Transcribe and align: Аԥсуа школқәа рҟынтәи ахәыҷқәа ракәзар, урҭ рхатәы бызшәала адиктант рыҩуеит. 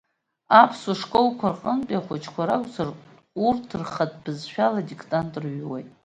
Аԥсуа 0.61 0.93
школқәа 0.99 1.47
рҟынтәи 1.53 1.99
ахәыҷқәа 1.99 2.47
ракәзар, 2.49 2.89
урҭ 3.45 3.67
рхатәы 3.81 4.17
бызшәала 4.23 4.79
адиктант 4.81 5.33
рыҩуеит. 5.41 5.89